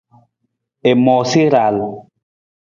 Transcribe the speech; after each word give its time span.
I 0.89 0.91
moosa 1.03 1.37
i 1.43 1.45
raal. 1.53 1.77